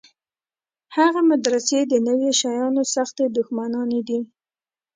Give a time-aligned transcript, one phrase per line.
[0.95, 4.19] هغه مدرسې د نویو شیانو سختې دښمنانې دي.